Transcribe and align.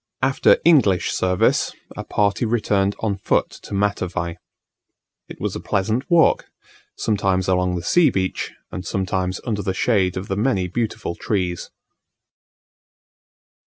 After 0.23 0.57
English 0.65 1.11
service, 1.11 1.73
a 1.95 2.03
party 2.03 2.43
returned 2.43 2.95
on 3.01 3.17
foot 3.17 3.51
to 3.61 3.75
Matavai. 3.75 4.37
It 5.29 5.39
was 5.39 5.55
a 5.55 5.59
pleasant 5.59 6.09
walk, 6.09 6.47
sometimes 6.97 7.47
along 7.47 7.75
the 7.75 7.83
sea 7.83 8.09
beach 8.09 8.51
and 8.71 8.83
sometimes 8.83 9.39
under 9.45 9.61
the 9.61 9.75
shade 9.75 10.17
of 10.17 10.27
the 10.27 10.35
many 10.35 10.67
beautiful 10.67 11.13
trees. 11.13 11.69